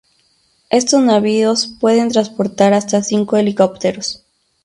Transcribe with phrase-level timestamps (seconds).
[0.71, 4.25] Estos navíos pueden transportar hasta cinco helicópteros.